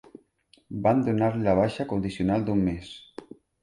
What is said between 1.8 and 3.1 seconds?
condicional d'un mes.